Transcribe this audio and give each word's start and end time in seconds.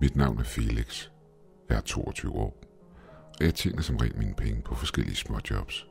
Mit 0.00 0.16
navn 0.16 0.38
er 0.38 0.44
Felix. 0.44 1.08
Jeg 1.68 1.76
er 1.76 1.80
22 1.80 2.32
år, 2.32 2.56
og 3.40 3.44
jeg 3.44 3.54
tjener 3.54 3.82
som 3.82 3.96
regel 3.96 4.18
mine 4.18 4.34
penge 4.34 4.62
på 4.62 4.74
forskellige 4.74 5.16
små 5.16 5.38
jobs. 5.50 5.88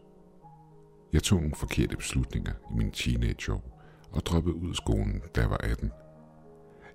Jeg 1.13 1.23
tog 1.23 1.39
nogle 1.39 1.55
forkerte 1.55 1.97
beslutninger 1.97 2.53
i 2.71 2.73
mine 2.73 2.91
teenageår 2.91 3.81
og 4.11 4.25
droppede 4.25 4.55
ud 4.55 4.69
af 4.69 4.75
skolen, 4.75 5.21
da 5.35 5.41
jeg 5.41 5.49
var 5.49 5.57
18. 5.57 5.91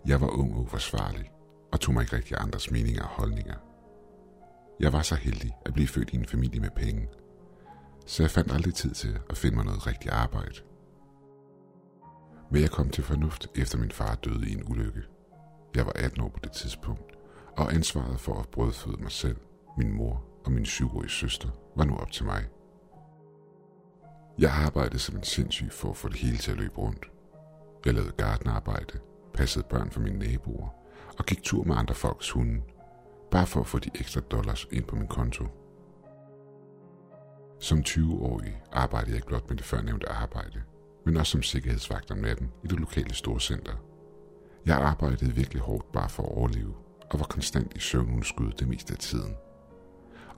Jeg 0.07 0.21
var 0.21 0.27
ung 0.27 0.55
og 0.55 0.61
uforsvarlig, 0.61 1.31
og 1.73 1.81
tog 1.81 1.95
mig 1.95 2.03
ikke 2.03 2.17
rigtig 2.17 2.37
andres 2.41 2.71
meninger 2.71 3.03
og 3.03 3.09
holdninger. 3.09 3.57
Jeg 4.81 4.93
var 4.93 5.03
så 5.03 5.15
heldig 5.15 5.53
at 5.67 5.75
blive 5.75 5.89
født 5.89 6.11
i 6.11 6.17
en 6.17 6.27
familie 6.27 6.61
med 6.61 6.71
penge, 6.77 7.09
så 8.07 8.23
jeg 8.23 8.31
fandt 8.31 8.53
aldrig 8.53 8.75
tid 8.75 8.91
til 8.91 9.19
at 9.31 9.37
finde 9.37 9.57
mig 9.57 9.65
noget 9.65 9.87
rigtigt 9.87 10.15
arbejde. 10.15 10.55
Men 12.51 12.63
jeg 12.63 12.71
kom 12.71 12.91
til 12.91 13.05
fornuft 13.05 13.47
efter 13.55 13.79
min 13.79 13.91
far 13.91 14.15
døde 14.15 14.49
i 14.51 14.53
en 14.53 14.71
ulykke. 14.71 15.03
Jeg 15.75 15.87
var 15.87 15.93
18 15.95 16.21
år 16.21 16.29
på 16.29 16.39
det 16.45 16.53
tidspunkt, 16.53 17.15
og 17.57 17.75
ansvaret 17.75 18.21
for 18.21 18.35
at 18.41 18.49
brødføde 18.49 18.97
mig 19.03 19.13
selv, 19.13 19.37
min 19.79 19.93
mor 19.93 20.25
og 20.45 20.53
min 20.53 20.67
syvårige 20.67 21.11
søster 21.11 21.49
var 21.77 21.85
nu 21.85 21.97
op 21.97 22.11
til 22.11 22.25
mig. 22.25 22.45
Jeg 24.39 24.51
arbejdede 24.51 24.99
som 24.99 25.17
en 25.17 25.23
sindssyg 25.23 25.73
for 25.73 25.91
at 25.91 25.97
få 25.97 26.09
det 26.09 26.17
hele 26.17 26.37
til 26.37 26.51
at 26.51 26.57
løbe 26.57 26.79
rundt. 26.79 27.11
Jeg 27.87 27.95
lavede 27.95 28.13
gardenarbejde, 28.13 28.99
passede 29.35 29.65
børn 29.71 29.91
for 29.91 30.01
mine 30.01 30.19
naboer 30.19 30.69
og 31.19 31.27
gik 31.27 31.43
tur 31.43 31.65
med 31.65 31.77
andre 31.77 31.95
folks 31.95 32.31
hunde, 32.31 32.63
bare 33.31 33.47
for 33.47 33.61
at 33.61 33.67
få 33.67 33.79
de 33.79 33.91
ekstra 33.95 34.21
dollars 34.21 34.67
ind 34.71 34.85
på 34.85 34.97
min 34.97 35.09
konto. 35.09 35.47
Som 37.61 37.79
20-årig 37.79 38.63
arbejdede 38.73 39.11
jeg 39.11 39.17
ikke 39.17 39.27
blot 39.27 39.49
med 39.49 39.57
det 39.57 39.65
førnævnte 39.65 40.09
arbejde, 40.09 40.63
men 41.05 41.17
også 41.17 41.33
som 41.33 41.43
sikkerhedsvagt 41.43 42.11
om 42.11 42.19
natten 42.19 42.53
i 42.65 42.67
det 42.67 42.81
lokale 42.81 43.15
storcenter. 43.15 43.92
Jeg 44.67 44.77
arbejdede 44.77 45.35
virkelig 45.35 45.63
hårdt 45.63 45.93
bare 45.93 46.09
for 46.09 46.23
at 46.23 46.37
overleve, 46.37 46.75
og 47.11 47.19
var 47.19 47.27
konstant 47.27 47.77
i 47.77 47.79
søvnunderskud 47.79 48.53
det 48.53 48.69
meste 48.69 48.93
af 48.93 48.99
tiden. 48.99 49.37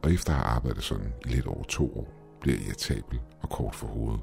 Og 0.02 0.12
efter 0.12 0.32
at 0.32 0.38
have 0.38 0.46
arbejdet 0.46 0.82
sådan 0.82 1.12
i 1.24 1.28
lidt 1.28 1.46
over 1.46 1.64
to 1.64 1.98
år, 1.98 2.08
blev 2.40 2.54
jeg 2.54 2.66
irritabel 2.66 3.20
og 3.40 3.50
kort 3.50 3.74
for 3.74 3.86
hovedet. 3.86 4.20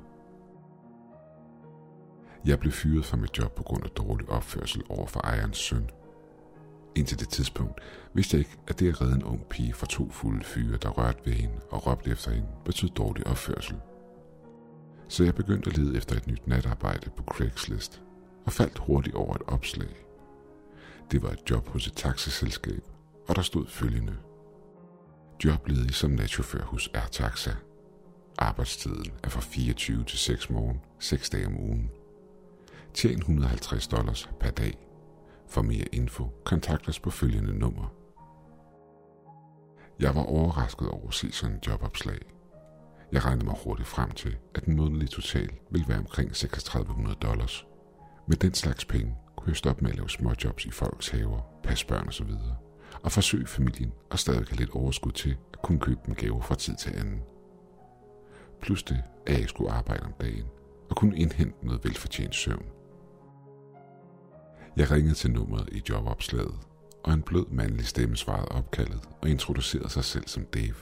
Jeg 2.45 2.59
blev 2.59 2.71
fyret 2.71 3.05
fra 3.05 3.17
mit 3.17 3.37
job 3.37 3.55
på 3.55 3.63
grund 3.63 3.83
af 3.83 3.89
dårlig 3.89 4.29
opførsel 4.29 4.83
over 4.89 5.07
for 5.07 5.19
ejerens 5.19 5.57
søn. 5.57 5.89
Indtil 6.95 7.19
det 7.19 7.29
tidspunkt 7.29 7.81
vidste 8.13 8.37
jeg 8.37 8.39
ikke, 8.39 8.57
at 8.67 8.79
det 8.79 8.89
at 8.89 9.01
redde 9.01 9.15
en 9.15 9.23
ung 9.23 9.45
pige 9.49 9.73
fra 9.73 9.85
to 9.85 10.09
fulde 10.09 10.43
fyre, 10.43 10.77
der 10.77 10.89
rørte 10.89 11.25
ved 11.25 11.33
hende 11.33 11.55
og 11.71 11.87
råbte 11.87 12.11
efter 12.11 12.31
hende, 12.31 12.47
betød 12.65 12.89
dårlig 12.89 13.27
opførsel. 13.27 13.75
Så 15.07 15.23
jeg 15.23 15.35
begyndte 15.35 15.69
at 15.69 15.77
lede 15.77 15.97
efter 15.97 16.15
et 16.15 16.27
nyt 16.27 16.47
natarbejde 16.47 17.09
på 17.09 17.23
Craigslist 17.23 18.01
og 18.45 18.51
faldt 18.51 18.77
hurtigt 18.77 19.15
over 19.15 19.35
et 19.35 19.41
opslag. 19.47 20.05
Det 21.11 21.23
var 21.23 21.29
et 21.29 21.49
job 21.49 21.67
hos 21.67 21.87
et 21.87 21.93
taxiselskab, 21.93 22.83
og 23.27 23.35
der 23.35 23.41
stod 23.41 23.67
følgende. 23.67 24.17
Jobledig 25.45 25.95
som 25.95 26.11
natchauffør 26.11 26.63
hos 26.63 26.89
Air 26.93 27.55
Arbejdstiden 28.37 29.11
er 29.23 29.29
fra 29.29 29.41
24 29.41 30.03
til 30.03 30.19
6 30.19 30.49
morgen, 30.49 30.81
6 30.99 31.29
dage 31.29 31.47
om 31.47 31.59
ugen. 31.59 31.91
Tjen 32.93 33.17
150 33.17 33.87
dollars 33.87 34.29
per 34.39 34.49
dag. 34.49 34.87
For 35.47 35.61
mere 35.61 35.85
info, 35.91 36.29
kontakt 36.43 36.89
os 36.89 36.99
på 36.99 37.09
følgende 37.09 37.59
nummer. 37.59 37.93
Jeg 39.99 40.15
var 40.15 40.23
overrasket 40.23 40.89
over 40.89 41.07
at 41.07 41.13
se 41.13 41.31
sådan 41.31 41.55
et 41.55 41.67
jobopslag. 41.67 42.19
Jeg 43.11 43.25
regnede 43.25 43.45
mig 43.45 43.55
hurtigt 43.63 43.87
frem 43.87 44.11
til, 44.11 44.37
at 44.55 44.65
den 44.65 44.75
månedlige 44.75 45.09
total 45.09 45.49
ville 45.71 45.87
være 45.87 45.99
omkring 45.99 46.33
3600 46.33 47.15
dollars. 47.15 47.65
Med 48.27 48.37
den 48.37 48.53
slags 48.53 48.85
penge 48.85 49.15
kunne 49.35 49.49
jeg 49.49 49.57
stoppe 49.57 49.83
med 49.83 49.91
at 49.91 49.97
lave 49.97 50.09
småjobs 50.09 50.65
i 50.65 50.71
folks 50.71 51.09
haver, 51.09 51.41
passe 51.63 51.87
børn 51.87 52.07
osv. 52.07 52.29
Og, 52.29 52.55
og 53.03 53.11
forsøge 53.11 53.47
familien 53.47 53.93
og 54.09 54.19
stadig 54.19 54.47
have 54.47 54.57
lidt 54.57 54.69
overskud 54.69 55.11
til 55.11 55.37
at 55.53 55.61
kunne 55.61 55.79
købe 55.79 55.99
dem 56.05 56.15
gaver 56.15 56.41
fra 56.41 56.55
tid 56.55 56.75
til 56.75 56.97
anden. 56.97 57.21
Plus 58.61 58.83
det, 58.83 59.03
at 59.27 59.39
jeg 59.39 59.49
skulle 59.49 59.71
arbejde 59.71 60.03
om 60.03 60.13
dagen 60.21 60.45
og 60.89 60.95
kunne 60.95 61.17
indhente 61.17 61.65
noget 61.65 61.83
velfortjent 61.83 62.35
søvn. 62.35 62.65
Jeg 64.75 64.91
ringede 64.91 65.15
til 65.15 65.31
nummeret 65.31 65.69
i 65.71 65.83
jobopslaget, 65.89 66.59
og 67.03 67.13
en 67.13 67.21
blød 67.21 67.45
mandlig 67.51 67.87
stemme 67.87 68.17
svarede 68.17 68.47
opkaldet 68.47 69.09
og 69.21 69.29
introducerede 69.29 69.89
sig 69.89 70.03
selv 70.03 70.27
som 70.27 70.45
Dave. 70.45 70.75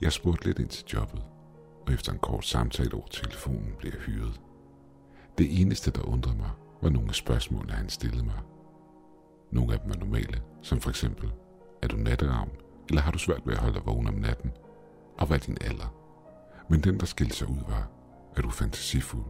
Jeg 0.00 0.12
spurgte 0.12 0.46
lidt 0.46 0.58
ind 0.58 0.68
til 0.68 0.86
jobbet, 0.86 1.22
og 1.86 1.92
efter 1.92 2.12
en 2.12 2.18
kort 2.18 2.44
samtale 2.44 2.94
over 2.94 3.06
telefonen 3.06 3.74
blev 3.78 3.92
jeg 3.92 4.00
hyret. 4.00 4.40
Det 5.38 5.60
eneste, 5.60 5.90
der 5.90 6.02
undrede 6.02 6.36
mig, 6.36 6.50
var 6.82 6.90
nogle 6.90 7.14
spørgsmål, 7.14 7.70
han 7.70 7.88
stillede 7.88 8.24
mig. 8.24 8.40
Nogle 9.50 9.72
af 9.72 9.80
dem 9.80 9.90
var 9.90 9.96
normale, 9.96 10.42
som 10.62 10.80
for 10.80 10.90
eksempel, 10.90 11.32
er 11.82 11.88
du 11.88 11.96
natteravn, 11.96 12.50
eller 12.88 13.02
har 13.02 13.10
du 13.10 13.18
svært 13.18 13.46
ved 13.46 13.52
at 13.52 13.60
holde 13.60 13.74
dig 13.74 13.86
vågen 13.86 14.08
om 14.08 14.14
natten? 14.14 14.52
Og 15.18 15.26
hvad 15.26 15.36
er 15.36 15.40
din 15.40 15.58
alder? 15.60 15.94
Men 16.68 16.80
den, 16.80 17.00
der 17.00 17.06
skilte 17.06 17.36
sig 17.36 17.48
ud, 17.48 17.60
var, 17.68 17.90
er 18.36 18.42
du 18.42 18.50
fantasifuld? 18.50 19.24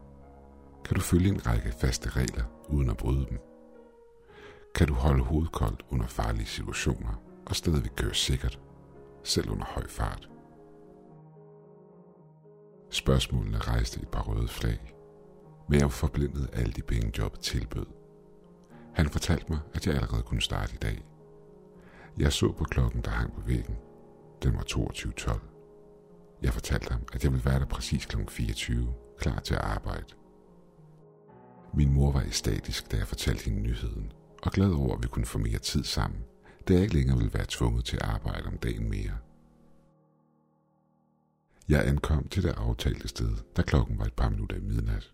Kan 0.84 0.94
du 0.94 1.00
følge 1.00 1.28
en 1.28 1.46
række 1.46 1.72
faste 1.72 2.10
regler, 2.10 2.44
uden 2.68 2.90
at 2.90 2.96
bryde 2.96 3.26
dem? 3.30 3.38
Kan 4.74 4.86
du 4.86 4.94
holde 4.94 5.24
hovedet 5.24 5.52
koldt 5.52 5.84
under 5.90 6.06
farlige 6.06 6.46
situationer, 6.46 7.22
og 7.46 7.56
stadigvæk 7.56 7.90
køre 7.96 8.14
sikkert, 8.14 8.60
selv 9.22 9.50
under 9.50 9.64
høj 9.64 9.88
fart? 9.88 10.28
Spørgsmålene 12.90 13.58
rejste 13.58 14.00
et 14.00 14.08
par 14.08 14.22
røde 14.22 14.48
flag, 14.48 14.94
men 15.68 15.78
jeg 15.78 15.84
var 15.84 15.90
forblindet 15.90 16.50
af 16.52 16.60
alle 16.60 16.72
de 16.72 16.82
penge 16.82 17.12
jobbet 17.18 17.40
tilbød. 17.40 17.86
Han 18.94 19.08
fortalte 19.08 19.46
mig, 19.48 19.60
at 19.74 19.86
jeg 19.86 19.94
allerede 19.94 20.22
kunne 20.22 20.42
starte 20.42 20.74
i 20.74 20.78
dag. 20.82 21.04
Jeg 22.18 22.32
så 22.32 22.52
på 22.52 22.64
klokken, 22.64 23.02
der 23.02 23.10
hang 23.10 23.32
på 23.32 23.40
væggen. 23.40 23.76
Den 24.42 24.54
var 24.54 24.62
22.12. 24.62 25.40
Jeg 26.42 26.52
fortalte 26.52 26.92
ham, 26.92 27.02
at 27.12 27.24
jeg 27.24 27.32
ville 27.32 27.44
være 27.44 27.58
der 27.58 27.66
præcis 27.66 28.06
kl. 28.06 28.16
24, 28.28 28.94
klar 29.18 29.40
til 29.40 29.54
at 29.54 29.60
arbejde. 29.60 30.14
Min 31.74 31.92
mor 31.92 32.12
var 32.12 32.24
statisk, 32.30 32.92
da 32.92 32.96
jeg 32.96 33.08
fortalte 33.08 33.44
hende 33.44 33.62
nyheden, 33.62 34.12
og 34.42 34.52
glad 34.52 34.70
over, 34.70 34.96
at 34.96 35.02
vi 35.02 35.08
kunne 35.08 35.26
få 35.26 35.38
mere 35.38 35.58
tid 35.58 35.84
sammen, 35.84 36.24
da 36.68 36.72
jeg 36.72 36.82
ikke 36.82 36.94
længere 36.94 37.16
ville 37.16 37.34
være 37.34 37.46
tvunget 37.48 37.84
til 37.84 37.96
at 37.96 38.02
arbejde 38.02 38.46
om 38.46 38.58
dagen 38.58 38.90
mere. 38.90 39.18
Jeg 41.68 41.88
ankom 41.88 42.28
til 42.28 42.42
det 42.42 42.54
aftalte 42.56 43.08
sted, 43.08 43.36
da 43.56 43.62
klokken 43.62 43.98
var 43.98 44.04
et 44.04 44.12
par 44.12 44.28
minutter 44.28 44.56
i 44.56 44.60
midnat. 44.60 45.12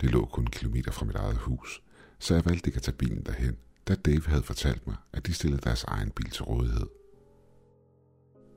Det 0.00 0.10
lå 0.10 0.26
kun 0.26 0.44
en 0.44 0.50
kilometer 0.50 0.92
fra 0.92 1.06
mit 1.06 1.16
eget 1.16 1.36
hus, 1.36 1.82
så 2.18 2.34
jeg 2.34 2.44
valgte 2.44 2.68
ikke 2.68 2.76
at 2.76 2.82
tage 2.82 2.96
bilen 2.96 3.22
derhen, 3.26 3.56
da 3.88 3.94
Dave 3.94 4.22
havde 4.26 4.42
fortalt 4.42 4.86
mig, 4.86 4.96
at 5.12 5.26
de 5.26 5.34
stillede 5.34 5.60
deres 5.62 5.84
egen 5.84 6.10
bil 6.10 6.30
til 6.30 6.44
rådighed. 6.44 6.86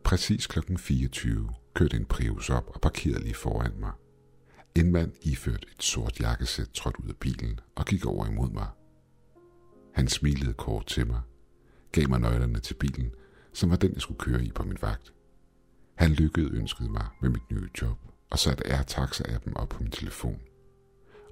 Præcis 0.03 0.47
klokken 0.47 0.77
24 0.77 1.49
kørte 1.73 1.97
en 1.97 2.05
Prius 2.05 2.49
op 2.49 2.71
og 2.73 2.81
parkerede 2.81 3.23
lige 3.23 3.33
foran 3.33 3.73
mig. 3.79 3.91
En 4.75 4.91
mand 4.91 5.11
iført 5.21 5.65
et 5.75 5.83
sort 5.83 6.19
jakkesæt 6.19 6.69
trådte 6.73 7.03
ud 7.03 7.09
af 7.09 7.15
bilen 7.15 7.59
og 7.75 7.85
gik 7.85 8.05
over 8.05 8.27
imod 8.27 8.49
mig. 8.49 8.67
Han 9.93 10.07
smilede 10.07 10.53
kort 10.53 10.85
til 10.85 11.07
mig, 11.07 11.21
gav 11.91 12.09
mig 12.09 12.19
nøglerne 12.19 12.59
til 12.59 12.73
bilen, 12.73 13.11
som 13.53 13.69
var 13.69 13.75
den, 13.75 13.93
jeg 13.93 14.01
skulle 14.01 14.19
køre 14.19 14.43
i 14.43 14.51
på 14.51 14.63
min 14.63 14.77
vagt. 14.81 15.13
Han 15.95 16.11
lykkede 16.11 16.51
ønskede 16.51 16.89
mig 16.89 17.07
med 17.21 17.29
mit 17.29 17.51
nye 17.51 17.69
job 17.81 17.97
og 18.29 18.39
satte 18.39 18.63
R-taxa-appen 18.63 19.53
op 19.55 19.69
på 19.69 19.83
min 19.83 19.91
telefon. 19.91 20.39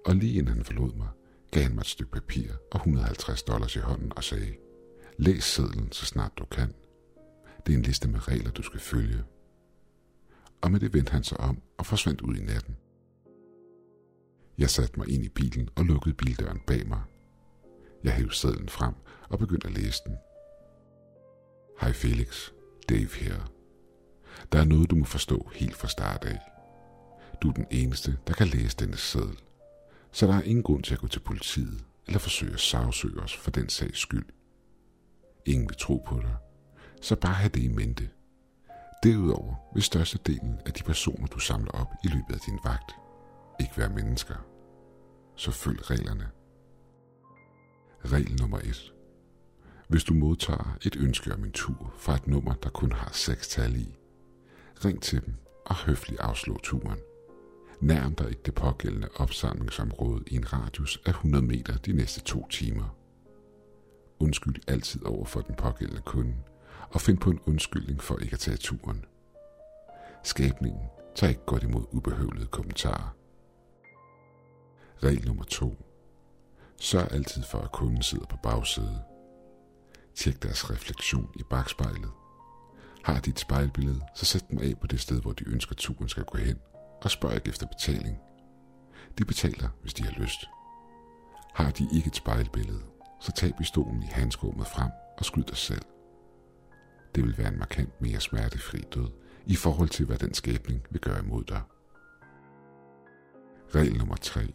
Og 0.07 0.15
lige 0.15 0.33
inden 0.33 0.53
han 0.53 0.63
forlod 0.63 0.93
mig, 0.93 1.07
gav 1.51 1.63
han 1.63 1.75
mig 1.75 1.81
et 1.81 1.87
stykke 1.87 2.11
papir 2.11 2.51
og 2.71 2.77
150 2.77 3.43
dollars 3.43 3.75
i 3.75 3.79
hånden 3.79 4.13
og 4.15 4.23
sagde, 4.23 4.53
læs 5.17 5.43
sedlen 5.43 5.91
så 5.91 6.05
snart 6.05 6.37
du 6.37 6.45
kan. 6.45 6.73
Det 7.65 7.73
er 7.73 7.77
en 7.77 7.83
liste 7.83 8.07
med 8.07 8.27
regler, 8.27 8.51
du 8.51 8.61
skal 8.61 8.79
følge. 8.79 9.23
Og 10.61 10.71
med 10.71 10.79
det 10.79 10.93
vendte 10.93 11.11
han 11.11 11.23
sig 11.23 11.39
om 11.39 11.61
og 11.77 11.85
forsvandt 11.85 12.21
ud 12.21 12.35
i 12.35 12.43
natten. 12.43 12.77
Jeg 14.57 14.69
satte 14.69 14.99
mig 14.99 15.09
ind 15.09 15.25
i 15.25 15.29
bilen 15.29 15.69
og 15.75 15.85
lukkede 15.85 16.15
bildøren 16.15 16.61
bag 16.67 16.87
mig. 16.87 17.01
Jeg 18.03 18.13
hævde 18.13 18.35
sedlen 18.35 18.69
frem 18.69 18.93
og 19.29 19.39
begyndte 19.39 19.67
at 19.67 19.73
læse 19.73 20.01
den. 20.05 20.17
Hej 21.81 21.93
Felix, 21.93 22.49
Dave 22.89 23.09
her. 23.15 23.51
Der 24.51 24.59
er 24.59 24.65
noget, 24.65 24.89
du 24.89 24.95
må 24.95 25.05
forstå 25.05 25.49
helt 25.53 25.75
fra 25.75 25.87
start 25.87 26.23
af. 26.23 26.39
Du 27.41 27.49
er 27.49 27.53
den 27.53 27.65
eneste, 27.71 28.17
der 28.27 28.33
kan 28.33 28.47
læse 28.47 28.77
denne 28.77 28.97
seddel. 28.97 29.37
Så 30.17 30.27
der 30.27 30.33
er 30.33 30.41
ingen 30.41 30.63
grund 30.63 30.83
til 30.83 30.93
at 30.93 30.99
gå 30.99 31.07
til 31.07 31.19
politiet 31.19 31.85
eller 32.07 32.19
forsøge 32.19 32.53
at 32.53 32.59
sagsøge 32.59 33.19
os 33.19 33.35
for 33.35 33.51
den 33.51 33.69
sags 33.69 33.99
skyld. 33.99 34.25
Ingen 35.45 35.69
vil 35.69 35.77
tro 35.77 36.03
på 36.07 36.19
dig, 36.21 36.35
så 37.01 37.15
bare 37.15 37.33
have 37.33 37.49
det 37.49 37.63
i 37.63 37.67
mente. 37.67 38.09
Derudover 39.03 39.55
vil 39.73 39.83
størstedelen 39.83 40.59
af 40.65 40.73
de 40.73 40.83
personer, 40.83 41.27
du 41.27 41.39
samler 41.39 41.71
op 41.71 41.87
i 42.03 42.07
løbet 42.07 42.33
af 42.33 42.39
din 42.39 42.59
vagt, 42.63 42.91
ikke 43.59 43.77
være 43.77 43.89
mennesker. 43.89 44.35
Så 45.35 45.51
følg 45.51 45.89
reglerne. 45.91 46.29
Regel 48.05 48.39
nummer 48.39 48.59
1. 48.59 48.93
Hvis 49.89 50.03
du 50.03 50.13
modtager 50.13 50.77
et 50.81 50.95
ønske 50.95 51.33
om 51.33 51.43
en 51.43 51.51
tur 51.51 51.93
fra 51.97 52.15
et 52.15 52.27
nummer, 52.27 52.53
der 52.53 52.69
kun 52.69 52.91
har 52.91 53.11
seks 53.13 53.47
tal 53.47 53.75
i, 53.75 53.95
ring 54.85 55.01
til 55.01 55.25
dem 55.25 55.33
og 55.65 55.75
høfligt 55.75 56.21
afslå 56.21 56.57
turen. 56.63 56.99
Nærm 57.81 58.15
dig 58.15 58.29
ikke 58.29 58.41
det 58.45 58.55
pågældende 58.55 59.09
opsamlingsområde 59.15 60.23
i 60.27 60.35
en 60.35 60.53
radius 60.53 61.01
af 61.05 61.09
100 61.09 61.45
meter 61.45 61.77
de 61.77 61.93
næste 61.93 62.21
to 62.21 62.47
timer. 62.47 62.95
Undskyld 64.19 64.55
altid 64.67 65.05
over 65.05 65.25
for 65.25 65.41
den 65.41 65.55
pågældende 65.55 66.01
kunde, 66.01 66.35
og 66.89 67.01
find 67.01 67.17
på 67.17 67.29
en 67.29 67.39
undskyldning 67.45 68.01
for 68.01 68.17
ikke 68.17 68.33
at 68.33 68.39
tage 68.39 68.57
turen. 68.57 69.05
Skabningen 70.23 70.81
tager 71.15 71.29
ikke 71.29 71.45
godt 71.45 71.63
imod 71.63 71.83
ubehøvlede 71.91 72.45
kommentarer. 72.45 73.15
Regel 75.03 75.27
nummer 75.27 75.43
2. 75.43 75.75
Sørg 76.79 77.11
altid 77.11 77.43
for, 77.51 77.59
at 77.59 77.71
kunden 77.71 78.01
sidder 78.01 78.25
på 78.25 78.37
bagsædet. 78.43 79.01
Tjek 80.15 80.43
deres 80.43 80.71
refleksion 80.71 81.29
i 81.39 81.43
bagspejlet. 81.49 82.11
Har 83.03 83.19
de 83.19 83.29
et 83.29 83.39
spejlbillede, 83.39 84.01
så 84.15 84.25
sæt 84.25 84.49
dem 84.49 84.59
af 84.59 84.73
på 84.81 84.87
det 84.87 84.99
sted, 84.99 85.21
hvor 85.21 85.31
de 85.31 85.47
ønsker 85.47 85.75
turen 85.75 86.09
skal 86.09 86.23
gå 86.23 86.37
hen, 86.37 86.59
og 87.03 87.11
spørger 87.11 87.35
ikke 87.35 87.49
efter 87.49 87.67
betaling. 87.67 88.17
De 89.17 89.25
betaler, 89.25 89.69
hvis 89.81 89.93
de 89.93 90.03
har 90.03 90.21
lyst. 90.21 90.45
Har 91.53 91.71
de 91.71 91.87
ikke 91.93 92.07
et 92.07 92.15
spejlbillede, 92.15 92.81
så 93.19 93.31
tag 93.31 93.53
pistolen 93.57 94.03
i 94.03 94.05
handskummet 94.05 94.67
frem 94.67 94.91
og 95.17 95.25
skyd 95.25 95.43
dig 95.43 95.57
selv. 95.57 95.81
Det 97.15 97.23
vil 97.23 97.37
være 97.37 97.47
en 97.47 97.59
markant 97.59 98.01
mere 98.01 98.19
smertefri 98.19 98.77
død 98.95 99.11
i 99.45 99.55
forhold 99.55 99.89
til, 99.89 100.05
hvad 100.05 100.17
den 100.17 100.33
skæbning 100.33 100.85
vil 100.89 101.01
gøre 101.01 101.19
imod 101.19 101.43
dig. 101.43 101.61
Regel 103.75 103.97
nummer 103.97 104.15
3. 104.15 104.53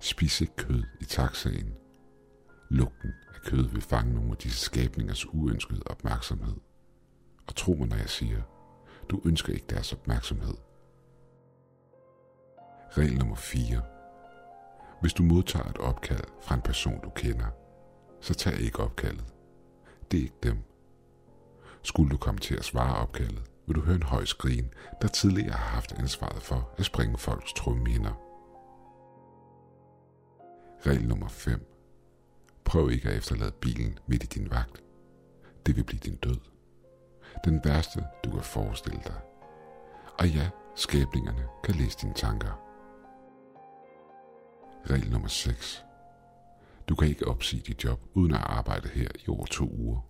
Spis 0.00 0.40
ikke 0.40 0.56
kød 0.56 0.82
i 1.00 1.04
taxaen. 1.04 1.74
Lugten 2.70 3.12
af 3.34 3.40
kød 3.40 3.68
vil 3.68 3.82
fange 3.82 4.14
nogle 4.14 4.30
af 4.30 4.36
disse 4.36 4.60
skabningers 4.60 5.26
uønskede 5.34 5.82
opmærksomhed. 5.86 6.56
Og 7.46 7.56
tro 7.56 7.74
mig, 7.74 7.88
når 7.88 7.96
jeg 7.96 8.08
siger, 8.08 8.42
du 9.10 9.20
ønsker 9.24 9.52
ikke 9.52 9.66
deres 9.70 9.92
opmærksomhed. 9.92 10.54
Regel 12.98 13.18
nummer 13.18 13.36
4. 13.36 13.82
Hvis 15.00 15.12
du 15.12 15.22
modtager 15.22 15.70
et 15.70 15.78
opkald 15.78 16.24
fra 16.40 16.54
en 16.54 16.62
person, 16.62 17.00
du 17.04 17.10
kender, 17.10 17.46
så 18.20 18.34
tag 18.34 18.60
ikke 18.60 18.78
opkaldet. 18.78 19.24
Det 20.10 20.18
er 20.18 20.22
ikke 20.22 20.38
dem. 20.42 20.58
Skulle 21.82 22.10
du 22.10 22.16
komme 22.16 22.40
til 22.40 22.54
at 22.54 22.64
svare 22.64 22.96
opkaldet, 22.96 23.42
vil 23.66 23.76
du 23.76 23.80
høre 23.80 23.96
en 23.96 24.02
høj 24.02 24.24
skrin, 24.24 24.70
der 25.02 25.08
tidligere 25.08 25.52
har 25.52 25.74
haft 25.74 25.92
ansvaret 25.92 26.42
for 26.42 26.70
at 26.78 26.84
springe 26.84 27.18
folks 27.18 27.52
trumminder. 27.52 28.12
Regel 30.86 31.08
nummer 31.08 31.28
5. 31.28 31.66
Prøv 32.64 32.90
ikke 32.90 33.08
at 33.08 33.16
efterlade 33.16 33.52
bilen 33.52 33.98
midt 34.06 34.24
i 34.24 34.26
din 34.26 34.50
vagt. 34.50 34.82
Det 35.66 35.76
vil 35.76 35.84
blive 35.84 36.00
din 36.00 36.16
død. 36.16 36.40
Den 37.44 37.60
værste, 37.64 38.04
du 38.24 38.30
kan 38.30 38.42
forestille 38.42 39.00
dig. 39.06 39.20
Og 40.18 40.28
ja, 40.28 40.50
skæbningerne 40.76 41.44
kan 41.64 41.74
læse 41.74 41.98
dine 42.02 42.14
tanker. 42.14 42.61
Regel 44.90 45.10
nummer 45.10 45.28
6. 45.28 45.84
Du 46.88 46.94
kan 46.94 47.08
ikke 47.08 47.28
opsige 47.28 47.62
dit 47.66 47.84
job 47.84 48.00
uden 48.14 48.34
at 48.34 48.40
arbejde 48.40 48.88
her 48.88 49.08
i 49.26 49.28
over 49.28 49.46
to 49.46 49.70
uger. 49.70 50.00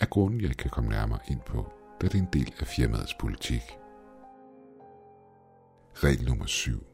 Af 0.00 0.10
grunden, 0.10 0.40
jeg 0.40 0.50
ikke 0.50 0.60
kan 0.60 0.70
komme 0.70 0.90
nærmere 0.90 1.18
ind 1.28 1.40
på, 1.40 1.72
da 2.00 2.06
det 2.06 2.14
er 2.14 2.18
en 2.18 2.28
del 2.32 2.54
af 2.58 2.66
firmaets 2.66 3.14
politik. 3.14 3.62
Regel 5.94 6.24
nummer 6.24 6.46
7. 6.46 6.86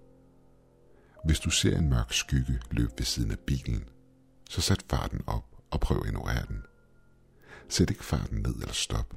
Hvis 1.24 1.40
du 1.40 1.50
ser 1.50 1.78
en 1.78 1.88
mørk 1.88 2.12
skygge 2.12 2.60
løbe 2.70 2.92
ved 2.98 3.04
siden 3.04 3.30
af 3.30 3.38
bilen, 3.38 3.88
så 4.50 4.60
sæt 4.60 4.84
farten 4.90 5.20
op 5.26 5.44
og 5.70 5.80
prøv 5.80 6.00
at 6.00 6.06
ignorere 6.06 6.46
den. 6.48 6.62
Sæt 7.68 7.90
ikke 7.90 8.04
farten 8.04 8.38
ned 8.38 8.54
eller 8.54 8.72
stop. 8.72 9.16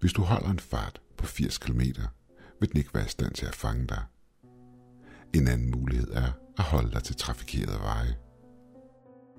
Hvis 0.00 0.12
du 0.12 0.22
holder 0.22 0.50
en 0.50 0.58
fart 0.58 1.00
på 1.16 1.26
80 1.26 1.58
km, 1.58 1.80
vil 2.60 2.72
den 2.72 2.76
ikke 2.76 2.94
være 2.94 3.06
i 3.06 3.08
stand 3.08 3.34
til 3.34 3.46
at 3.46 3.54
fange 3.54 3.86
dig. 3.86 4.02
En 5.32 5.48
anden 5.48 5.70
mulighed 5.70 6.10
er 6.12 6.32
at 6.58 6.64
holde 6.64 6.90
dig 6.90 7.02
til 7.02 7.16
trafikerede 7.16 7.80
veje. 7.80 8.16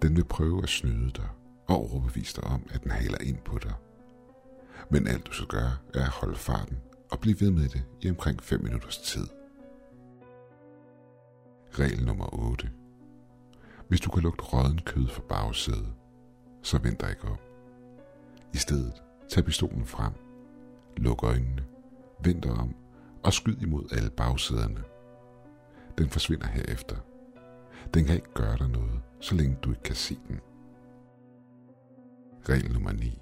Den 0.02 0.16
vil 0.16 0.26
prøve 0.26 0.64
at 0.64 0.70
snyde 0.70 1.12
dig 1.12 1.28
og 1.68 1.94
overbevise 1.94 2.36
dig 2.36 2.44
om, 2.44 2.68
at 2.70 2.84
den 2.84 2.92
haler 2.92 3.18
ind 3.22 3.38
på 3.38 3.58
dig. 3.58 3.74
Men 4.90 5.08
alt 5.08 5.28
du 5.28 5.32
skal 5.32 5.48
gøre, 5.48 5.78
er 5.94 6.04
at 6.04 6.10
holde 6.10 6.36
farten 6.36 6.78
og 7.12 7.20
blive 7.20 7.40
ved 7.40 7.52
med 7.52 7.70
det 7.70 7.84
i 8.02 8.10
omkring 8.10 8.44
5 8.44 8.64
minutters 8.64 8.98
tid. 8.98 9.28
Regel 11.80 12.06
nummer 12.06 12.34
8. 12.34 12.70
Hvis 13.88 14.02
du 14.02 14.12
kan 14.12 14.24
lugte 14.24 14.44
råden 14.44 14.80
kød 14.86 15.08
fra 15.08 15.22
bagsædet, 15.30 15.94
så 16.64 16.78
vend 16.78 16.98
dig 16.98 17.10
ikke 17.10 17.28
op. 17.28 17.42
I 18.54 18.58
stedet, 18.58 19.04
tag 19.30 19.46
pistolen 19.46 19.86
frem, 19.86 20.14
luk 20.98 21.24
øjnene, 21.24 21.66
vend 22.24 22.42
dig 22.42 22.52
om 22.52 22.76
og 23.24 23.34
skyd 23.34 23.62
imod 23.62 23.84
alle 23.92 24.10
bagsæderne. 24.10 24.84
Den 25.98 26.10
forsvinder 26.10 26.48
herefter. 26.48 26.96
Den 27.94 28.06
kan 28.06 28.16
ikke 28.16 28.34
gøre 28.34 28.58
dig 28.58 28.70
noget, 28.70 29.02
så 29.20 29.36
længe 29.36 29.58
du 29.62 29.70
ikke 29.70 29.84
kan 29.84 29.96
se 29.96 30.20
den. 30.28 30.40
Regel 32.50 32.72
nummer 32.72 32.92
9. 32.92 33.22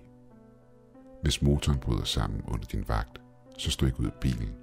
Hvis 1.21 1.41
motoren 1.41 1.79
bryder 1.79 2.03
sammen 2.03 2.41
under 2.47 2.65
din 2.65 2.87
vagt, 2.87 3.21
så 3.57 3.71
stå 3.71 3.85
ikke 3.85 3.99
ud 3.99 4.05
af 4.05 4.13
bilen. 4.21 4.55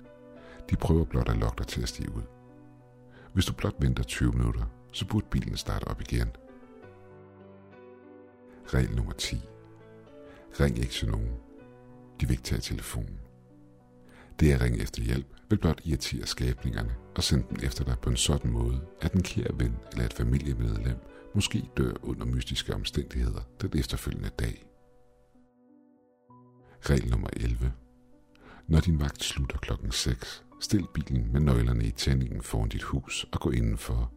De 0.70 0.76
prøver 0.76 1.04
blot 1.04 1.28
at 1.28 1.36
lokke 1.36 1.58
dig 1.58 1.66
til 1.66 1.82
at 1.82 1.88
stige 1.88 2.12
ud. 2.12 2.22
Hvis 3.32 3.46
du 3.46 3.52
blot 3.52 3.74
venter 3.78 4.02
20 4.02 4.32
minutter, 4.32 4.64
så 4.92 5.06
burde 5.06 5.26
bilen 5.30 5.56
starte 5.56 5.84
op 5.84 6.00
igen. 6.00 6.28
Regel 8.74 8.96
nummer 8.96 9.12
10. 9.12 9.36
Ring 10.60 10.78
ikke 10.78 10.92
til 10.92 11.10
nogen. 11.10 11.32
De 12.20 12.26
vil 12.26 12.30
ikke 12.30 12.42
tage 12.42 12.60
telefonen. 12.60 13.20
Det 14.40 14.52
at 14.52 14.60
ringe 14.60 14.82
efter 14.82 15.02
hjælp 15.02 15.26
vil 15.50 15.58
blot 15.58 15.80
irritere 15.84 16.26
skabningerne 16.26 16.94
og 17.16 17.22
sende 17.22 17.46
dem 17.50 17.56
efter 17.62 17.84
dig 17.84 17.96
på 18.02 18.10
en 18.10 18.16
sådan 18.16 18.50
måde, 18.50 18.80
at 19.00 19.12
en 19.12 19.22
kære 19.22 19.58
ven 19.58 19.76
eller 19.92 20.04
et 20.04 20.12
familiemedlem 20.12 20.96
måske 21.34 21.70
dør 21.76 21.92
under 22.02 22.26
mystiske 22.26 22.74
omstændigheder 22.74 23.40
den 23.60 23.78
efterfølgende 23.78 24.30
dag. 24.38 24.66
Regel 26.80 27.10
nummer 27.10 27.28
11. 27.32 27.72
Når 28.68 28.80
din 28.80 29.00
vagt 29.00 29.24
slutter 29.24 29.58
klokken 29.58 29.92
6, 29.92 30.44
stil 30.60 30.86
bilen 30.94 31.32
med 31.32 31.40
nøglerne 31.40 31.84
i 31.84 31.90
tændingen 31.90 32.42
foran 32.42 32.68
dit 32.68 32.82
hus 32.82 33.26
og 33.32 33.40
gå 33.40 33.50
indenfor. 33.50 34.12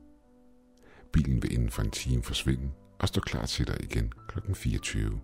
Bilen 1.14 1.44
vil 1.44 1.54
inden 1.54 1.70
for 1.70 1.82
en 1.82 1.92
time 1.92 2.24
forsvinde 2.24 2.72
og 3.00 3.08
stå 3.08 3.22
klar 3.22 3.46
til 3.46 3.68
dig 3.68 3.78
igen 3.84 4.14
klokken 4.28 4.56
24. 4.56 5.22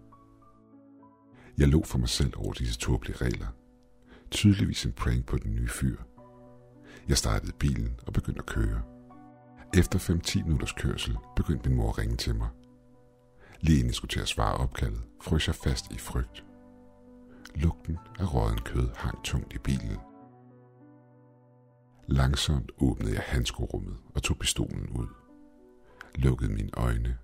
Jeg 1.58 1.68
lå 1.68 1.84
for 1.84 1.98
mig 1.98 2.10
selv 2.10 2.34
over 2.38 2.54
disse 2.54 2.80
tåbelige 2.80 3.18
regler. 3.18 3.48
Tydeligvis 4.32 4.86
en 4.86 4.92
prank 4.92 5.26
på 5.26 5.38
den 5.38 5.56
nye 5.56 5.68
fyr. 5.70 5.98
Jeg 7.08 7.18
startede 7.18 7.52
bilen 7.60 8.00
og 8.08 8.14
begyndte 8.14 8.40
at 8.40 8.46
køre. 8.46 8.82
Efter 9.78 10.00
5-10 10.00 10.44
minutters 10.44 10.72
kørsel 10.72 11.18
begyndte 11.36 11.70
min 11.70 11.78
mor 11.78 11.90
at 11.90 11.98
ringe 11.98 12.16
til 12.16 12.36
mig. 12.36 12.50
Lige 13.62 13.76
inden 13.76 13.88
jeg 13.88 13.96
skulle 13.96 14.10
til 14.10 14.20
at 14.20 14.28
svare 14.28 14.58
opkaldet, 14.58 15.04
frøs 15.22 15.48
jeg 15.48 15.56
fast 15.56 15.92
i 15.92 15.98
frygt. 15.98 16.46
Lugten 17.56 17.98
af 18.20 18.34
råden 18.34 18.62
kød 18.62 18.90
hang 18.96 19.24
tungt 19.24 19.54
i 19.54 19.58
bilen. 19.58 19.98
Langsomt 22.08 22.72
åbnede 22.78 23.14
jeg 23.14 23.24
handskerummet 23.26 23.98
og 24.16 24.24
tog 24.24 24.38
pistolen 24.38 24.90
ud. 24.90 25.08
Lukkede 26.16 26.54
mine 26.54 26.70
øjne, 26.74 27.18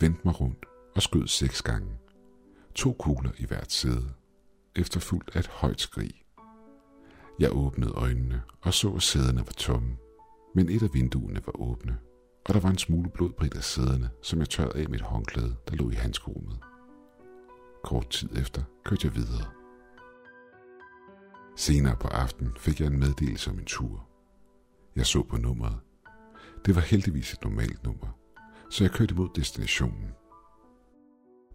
vendte 0.00 0.20
mig 0.24 0.40
rundt 0.40 0.66
og 0.96 1.02
skød 1.02 1.26
seks 1.26 1.62
gange. 1.62 1.92
To 2.74 2.92
kugler 2.92 3.30
i 3.38 3.46
hvert 3.46 3.72
sæde, 3.72 4.12
efterfulgt 4.76 5.30
af 5.36 5.38
et 5.40 5.46
højt 5.46 5.80
skrig. 5.80 6.23
Jeg 7.38 7.56
åbnede 7.56 7.92
øjnene 7.92 8.42
og 8.60 8.74
så, 8.74 8.92
at 8.94 9.02
sæderne 9.02 9.38
var 9.38 9.52
tomme, 9.56 9.96
men 10.54 10.68
et 10.68 10.82
af 10.82 10.94
vinduerne 10.94 11.40
var 11.46 11.60
åbne, 11.60 11.98
og 12.46 12.54
der 12.54 12.60
var 12.60 12.70
en 12.70 12.78
smule 12.78 13.10
blod 13.10 13.32
på 13.32 13.44
et 13.44 13.56
af 13.56 13.64
sæderne, 13.64 14.10
som 14.22 14.38
jeg 14.38 14.48
tørrede 14.48 14.78
af 14.78 14.88
mit 14.88 15.00
håndklæde, 15.00 15.56
der 15.68 15.76
lå 15.76 15.90
i 15.90 15.94
handskerummet. 15.94 16.58
Kort 17.84 18.10
tid 18.10 18.28
efter 18.36 18.62
kørte 18.84 19.06
jeg 19.06 19.14
videre. 19.14 19.46
Senere 21.56 21.96
på 21.96 22.08
aftenen 22.08 22.52
fik 22.58 22.80
jeg 22.80 22.86
en 22.86 22.98
meddelelse 22.98 23.50
om 23.50 23.58
en 23.58 23.64
tur. 23.64 24.08
Jeg 24.96 25.06
så 25.06 25.22
på 25.22 25.36
nummeret. 25.36 25.78
Det 26.66 26.74
var 26.74 26.80
heldigvis 26.80 27.32
et 27.32 27.44
normalt 27.44 27.84
nummer, 27.84 28.18
så 28.70 28.84
jeg 28.84 28.90
kørte 28.90 29.14
mod 29.14 29.28
destinationen. 29.34 30.10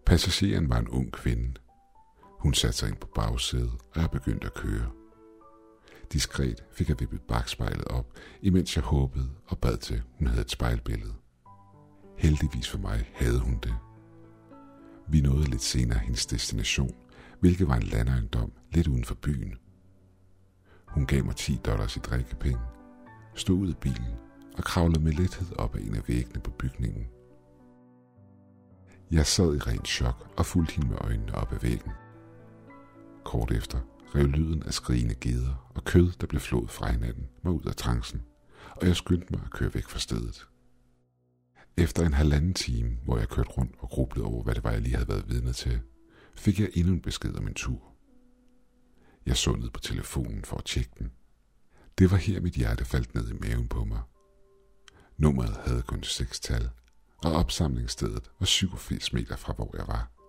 Passageren 0.06 0.68
var 0.68 0.78
en 0.78 0.88
ung 0.88 1.12
kvinde. 1.12 1.54
Hun 2.22 2.54
satte 2.54 2.76
sig 2.76 2.88
ind 2.88 2.96
på 2.96 3.08
bagsædet, 3.14 3.72
og 3.94 4.00
jeg 4.00 4.10
begyndte 4.10 4.46
at 4.46 4.54
køre. 4.54 4.99
Diskret 6.12 6.64
fik 6.72 6.88
jeg 6.88 7.00
vippet 7.00 7.20
bagspejlet 7.20 7.84
op, 7.84 8.06
imens 8.42 8.76
jeg 8.76 8.84
håbede 8.84 9.30
og 9.46 9.58
bad 9.58 9.76
til, 9.76 10.02
hun 10.18 10.26
havde 10.26 10.40
et 10.40 10.50
spejlbillede. 10.50 11.14
Heldigvis 12.18 12.68
for 12.68 12.78
mig 12.78 13.10
havde 13.14 13.40
hun 13.40 13.58
det. 13.62 13.74
Vi 15.08 15.20
nåede 15.20 15.50
lidt 15.50 15.62
senere 15.62 15.98
hendes 15.98 16.26
destination, 16.26 16.94
hvilket 17.40 17.68
var 17.68 17.76
en 17.76 17.82
landejendom 17.82 18.52
lidt 18.72 18.88
uden 18.88 19.04
for 19.04 19.14
byen. 19.14 19.54
Hun 20.86 21.06
gav 21.06 21.24
mig 21.24 21.36
10 21.36 21.60
dollars 21.64 21.96
i 21.96 21.98
drikkepenge, 21.98 22.60
stod 23.34 23.56
ud 23.56 23.68
af 23.68 23.76
bilen 23.76 24.14
og 24.56 24.64
kravlede 24.64 25.00
med 25.00 25.12
lethed 25.12 25.58
op 25.58 25.74
ad 25.76 25.80
en 25.80 25.94
af 25.94 26.08
væggene 26.08 26.40
på 26.40 26.50
bygningen. 26.50 27.06
Jeg 29.10 29.26
sad 29.26 29.54
i 29.54 29.58
rent 29.58 29.88
chok 29.88 30.28
og 30.36 30.46
fulgte 30.46 30.74
hende 30.74 30.88
med 30.88 30.98
øjnene 31.00 31.34
op 31.34 31.52
ad 31.52 31.58
væggen. 31.58 31.92
Kort 33.24 33.50
efter 33.50 33.78
rev 34.14 34.26
lyden 34.26 34.62
af 34.62 34.74
skrigende 34.74 35.14
geder 35.14 35.70
og 35.74 35.84
kød, 35.84 36.12
der 36.20 36.26
blev 36.26 36.40
flået 36.40 36.70
fra 36.70 36.90
hinanden, 36.92 37.28
mig 37.44 37.52
ud 37.52 37.64
af 37.64 37.76
trancen, 37.76 38.22
og 38.70 38.86
jeg 38.86 38.96
skyndte 38.96 39.26
mig 39.30 39.40
at 39.44 39.50
køre 39.50 39.74
væk 39.74 39.88
fra 39.88 39.98
stedet. 39.98 40.46
Efter 41.76 42.06
en 42.06 42.14
halvanden 42.14 42.54
time, 42.54 42.98
hvor 43.04 43.18
jeg 43.18 43.28
kørte 43.28 43.50
rundt 43.50 43.74
og 43.78 43.88
grublede 43.88 44.26
over, 44.26 44.42
hvad 44.42 44.54
det 44.54 44.64
var, 44.64 44.70
jeg 44.70 44.80
lige 44.80 44.94
havde 44.94 45.08
været 45.08 45.28
vidne 45.28 45.52
til, 45.52 45.80
fik 46.34 46.60
jeg 46.60 46.70
endnu 46.74 46.92
en 46.92 47.02
besked 47.02 47.36
om 47.36 47.48
en 47.48 47.54
tur. 47.54 47.94
Jeg 49.26 49.36
så 49.36 49.52
ned 49.52 49.70
på 49.70 49.80
telefonen 49.80 50.44
for 50.44 50.56
at 50.56 50.64
tjekke 50.64 50.90
den. 50.98 51.10
Det 51.98 52.10
var 52.10 52.16
her, 52.16 52.40
mit 52.40 52.54
hjerte 52.54 52.84
faldt 52.84 53.14
ned 53.14 53.30
i 53.30 53.34
maven 53.40 53.68
på 53.68 53.84
mig. 53.84 54.00
Nummeret 55.16 55.56
havde 55.66 55.82
kun 55.82 56.02
seks 56.02 56.40
tal, 56.40 56.70
og 57.24 57.32
opsamlingsstedet 57.32 58.30
var 58.40 58.46
87 58.46 59.12
meter 59.12 59.36
fra, 59.36 59.52
hvor 59.52 59.76
jeg 59.76 59.86
var. 59.86 60.19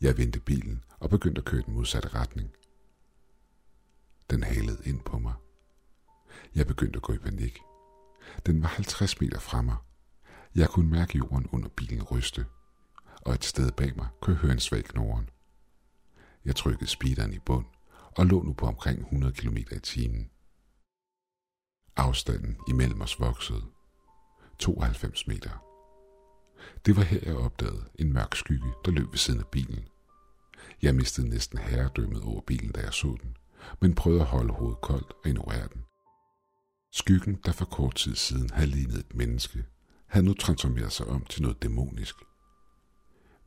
Jeg 0.00 0.18
vendte 0.18 0.40
bilen 0.40 0.84
og 0.98 1.10
begyndte 1.10 1.38
at 1.38 1.44
køre 1.44 1.62
den 1.62 1.74
modsatte 1.74 2.08
retning. 2.08 2.50
Den 4.30 4.42
halede 4.42 4.82
ind 4.84 5.00
på 5.00 5.18
mig. 5.18 5.34
Jeg 6.54 6.66
begyndte 6.66 6.96
at 6.96 7.02
gå 7.02 7.12
i 7.12 7.18
panik. 7.18 7.58
Den 8.46 8.62
var 8.62 8.68
50 8.68 9.20
meter 9.20 9.38
fra 9.38 9.62
mig. 9.62 9.76
Jeg 10.54 10.68
kunne 10.68 10.90
mærke 10.90 11.18
jorden 11.18 11.46
under 11.52 11.68
bilen 11.68 12.02
ryste, 12.02 12.46
og 13.20 13.34
et 13.34 13.44
sted 13.44 13.72
bag 13.72 13.96
mig 13.96 14.08
kunne 14.20 14.34
jeg 14.34 14.40
høre 14.40 14.52
en 14.52 14.60
svag 14.60 14.84
knoren. 14.84 15.30
Jeg 16.44 16.56
trykkede 16.56 16.90
speederen 16.90 17.32
i 17.32 17.38
bund 17.38 17.66
og 18.16 18.26
lå 18.26 18.42
nu 18.42 18.52
på 18.52 18.66
omkring 18.66 19.00
100 19.00 19.32
km 19.32 19.56
i 19.56 19.78
timen. 19.82 20.30
Afstanden 21.96 22.56
imellem 22.68 23.00
os 23.00 23.20
voksede. 23.20 23.62
92 24.58 25.26
meter. 25.26 25.69
Det 26.86 26.96
var 26.96 27.02
her, 27.02 27.20
jeg 27.22 27.36
opdagede 27.36 27.84
en 27.94 28.12
mørk 28.12 28.34
skygge, 28.34 28.72
der 28.84 28.90
løb 28.90 29.10
ved 29.10 29.18
siden 29.18 29.40
af 29.40 29.46
bilen. 29.46 29.84
Jeg 30.82 30.94
mistede 30.94 31.28
næsten 31.28 31.58
herredømmet 31.58 32.22
over 32.22 32.40
bilen, 32.40 32.72
da 32.72 32.80
jeg 32.80 32.94
så 32.94 33.16
den, 33.22 33.36
men 33.80 33.94
prøvede 33.94 34.20
at 34.20 34.26
holde 34.26 34.52
hovedet 34.52 34.80
koldt 34.80 35.12
og 35.12 35.26
ignorere 35.26 35.68
den. 35.74 35.84
Skyggen, 36.92 37.38
der 37.44 37.52
for 37.52 37.64
kort 37.64 37.94
tid 37.94 38.14
siden 38.14 38.50
havde 38.50 38.70
lignet 38.70 38.98
et 38.98 39.14
menneske, 39.14 39.64
havde 40.06 40.26
nu 40.26 40.34
transformeret 40.34 40.92
sig 40.92 41.06
om 41.06 41.24
til 41.24 41.42
noget 41.42 41.62
dæmonisk. 41.62 42.14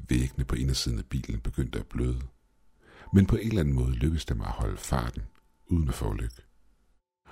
Væggene 0.09 0.45
på 0.45 0.55
indersiden 0.55 0.99
af 0.99 1.05
bilen 1.05 1.39
begyndte 1.39 1.79
at 1.79 1.87
bløde, 1.87 2.21
men 3.13 3.25
på 3.25 3.35
en 3.35 3.47
eller 3.47 3.59
anden 3.59 3.75
måde 3.75 3.91
lykkedes 3.91 4.25
det 4.25 4.37
mig 4.37 4.47
at 4.47 4.53
holde 4.53 4.77
farten, 4.77 5.23
uden 5.67 5.87
at 5.87 5.93
få 5.93 6.13
lykke. 6.13 6.41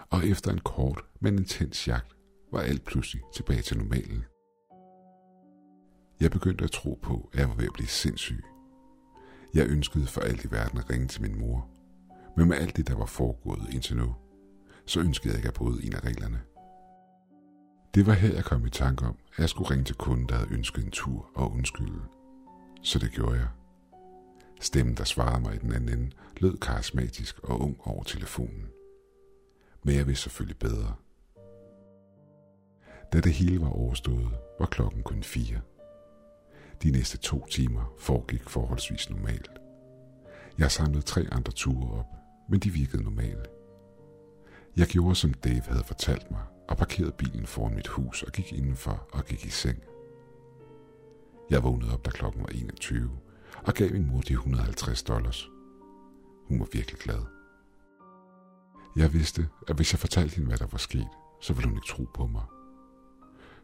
Og 0.09 0.27
efter 0.27 0.51
en 0.51 0.59
kort, 0.59 1.05
men 1.19 1.39
intens 1.39 1.88
jagt, 1.88 2.15
var 2.51 2.59
alt 2.59 2.85
pludselig 2.85 3.21
tilbage 3.35 3.61
til 3.61 3.77
normalen. 3.77 4.23
Jeg 6.22 6.32
begyndte 6.32 6.63
at 6.63 6.72
tro 6.72 7.00
på, 7.01 7.30
at 7.34 7.40
jeg 7.40 7.50
var 7.50 7.56
ved 7.56 7.66
at 7.66 7.74
blive 7.74 7.88
sindssyg. 7.88 8.44
Jeg 9.54 9.68
ønskede 9.68 10.08
for 10.08 10.22
alt 10.22 10.46
i 10.46 10.51
verden 10.51 10.80
at 10.80 10.90
ringe 10.90 11.08
til 11.08 11.22
min 11.22 11.40
mor, 11.40 11.68
men 12.38 12.48
med 12.48 12.58
alt 12.58 12.78
det, 12.78 12.88
der 12.88 12.96
var 12.96 13.06
foregået 13.06 13.70
indtil 13.74 13.98
nu, 13.98 14.16
så 14.86 15.00
ønskede 15.00 15.30
jeg 15.30 15.38
ikke 15.40 15.48
at 15.48 15.54
bryde 15.54 15.86
en 15.86 15.94
af 15.94 16.04
reglerne. 16.04 16.42
Det 17.96 18.06
var 18.06 18.13
her, 18.13 18.34
jeg 18.34 18.44
kom 18.44 18.66
i 18.66 18.70
tanke 18.70 19.06
om, 19.06 19.18
at 19.34 19.40
jeg 19.40 19.50
skulle 19.50 19.72
ringe 19.72 19.86
til 19.86 19.96
kunden, 19.96 20.30
der 20.30 20.36
havde 20.36 20.51
ønsket 20.51 20.86
en 20.86 20.92
tur 20.92 21.30
og 21.36 21.51
undskylde. 21.51 22.01
Så 22.82 23.00
det 23.00 23.12
gjorde 23.12 23.36
jeg. 23.36 23.48
Stemmen, 24.62 24.98
der 24.98 25.04
svarede 25.04 25.42
mig 25.42 25.56
i 25.56 25.58
den 25.58 25.74
anden 25.74 26.00
ende, 26.00 26.12
lød 26.38 26.58
karismatisk 26.58 27.40
og 27.40 27.62
ung 27.62 27.78
over 27.80 28.04
telefonen. 28.04 28.68
Men 29.84 29.96
jeg 29.96 30.08
vidste 30.08 30.24
selvfølgelig 30.24 30.60
bedre. 30.60 30.96
Da 33.13 33.22
det 33.22 33.34
hele 33.34 33.62
var 33.62 33.70
overstået, 33.70 34.30
var 34.60 34.66
klokken 34.66 35.04
kun 35.04 35.24
fire. 35.24 35.62
De 36.83 36.91
næste 36.91 37.17
to 37.17 37.45
timer 37.45 37.93
foregik 38.00 38.50
forholdsvis 38.50 39.09
normalt. 39.09 39.51
Jeg 40.57 40.71
samlede 40.71 41.01
tre 41.01 41.27
andre 41.31 41.51
ture 41.51 42.00
op, 42.00 42.05
men 42.50 42.59
de 42.59 42.69
virkede 42.69 43.03
normale. 43.03 43.45
Jeg 44.77 44.88
gjorde, 44.88 45.15
som 45.15 45.33
Dave 45.33 45.61
havde 45.61 45.83
fortalt 45.83 46.31
mig, 46.31 46.41
og 46.69 46.77
parkerede 46.77 47.11
bilen 47.11 47.45
foran 47.45 47.75
mit 47.75 47.88
hus 47.88 48.23
og 48.23 48.31
gik 48.31 48.53
indenfor 48.53 49.07
og 49.13 49.25
gik 49.25 49.45
i 49.45 49.50
seng. 49.50 49.83
Jeg 51.50 51.63
vågnede 51.63 51.93
op, 51.93 52.05
da 52.05 52.09
klokken 52.09 52.41
var 52.41 52.47
21, 52.47 53.11
og 53.65 53.73
gav 53.73 53.91
min 53.91 54.07
mor 54.07 54.21
de 54.21 54.33
150 54.33 55.03
dollars. 55.03 55.50
Hun 56.47 56.59
var 56.59 56.67
virkelig 56.73 57.00
glad. 57.00 57.21
Jeg 58.95 59.13
vidste, 59.13 59.50
at 59.67 59.75
hvis 59.75 59.93
jeg 59.93 60.00
fortalte 60.00 60.35
hende, 60.35 60.47
hvad 60.47 60.57
der 60.57 60.67
var 60.71 60.77
sket, 60.77 61.07
så 61.41 61.53
ville 61.53 61.67
hun 61.69 61.77
ikke 61.77 61.88
tro 61.88 62.03
på 62.13 62.27
mig. 62.27 62.43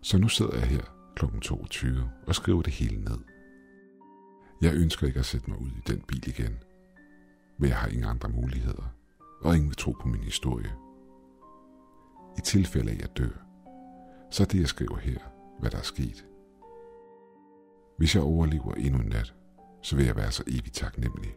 Så 0.01 0.17
nu 0.17 0.27
sidder 0.27 0.57
jeg 0.57 0.67
her 0.67 0.96
kl. 1.17 1.25
22 1.41 2.09
og 2.27 2.35
skriver 2.35 2.61
det 2.61 2.73
hele 2.73 3.01
ned. 3.01 3.19
Jeg 4.61 4.73
ønsker 4.73 5.07
ikke 5.07 5.19
at 5.19 5.25
sætte 5.25 5.49
mig 5.49 5.61
ud 5.61 5.69
i 5.69 5.81
den 5.87 6.01
bil 6.01 6.27
igen, 6.27 6.57
men 7.57 7.69
jeg 7.69 7.77
har 7.77 7.87
ingen 7.87 8.05
andre 8.05 8.29
muligheder, 8.29 8.93
og 9.41 9.55
ingen 9.55 9.69
vil 9.69 9.77
tro 9.77 9.91
på 9.91 10.07
min 10.07 10.23
historie. 10.23 10.71
I 12.37 12.41
tilfælde 12.41 12.91
af, 12.91 12.95
at 12.95 13.01
jeg 13.01 13.17
dør, 13.17 13.45
så 14.31 14.43
er 14.43 14.47
det, 14.47 14.59
jeg 14.59 14.67
skriver 14.67 14.97
her, 14.97 15.17
hvad 15.59 15.71
der 15.71 15.77
er 15.77 15.83
sket. 15.83 16.25
Hvis 17.97 18.15
jeg 18.15 18.23
overlever 18.23 18.73
endnu 18.73 18.99
en 18.99 19.09
nat, 19.09 19.33
så 19.81 19.95
vil 19.95 20.05
jeg 20.05 20.15
være 20.15 20.31
så 20.31 20.43
evigt 20.47 20.75
taknemmelig. 20.75 21.35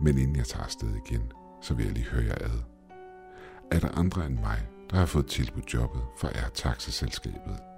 Men 0.00 0.18
inden 0.18 0.36
jeg 0.36 0.46
tager 0.46 0.64
afsted 0.64 0.94
igen, 1.06 1.32
så 1.62 1.74
vil 1.74 1.84
jeg 1.84 1.94
lige 1.94 2.06
høre 2.06 2.24
jer 2.24 2.38
ad. 2.40 2.60
Er 3.70 3.80
der 3.80 3.98
andre 3.98 4.26
end 4.26 4.38
mig, 4.38 4.68
der 4.90 4.96
har 4.96 5.06
fået 5.06 5.26
tilbudt 5.26 5.74
jobbet 5.74 6.02
fra 6.18 6.28
Air 6.28 6.48
Taxaselskabet 6.54 7.75